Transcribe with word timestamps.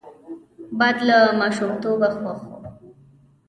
باد 0.77 0.97
له 1.09 1.17
ماشومتوبه 1.39 2.07
خوښ 2.17 2.39
وو 2.47 2.57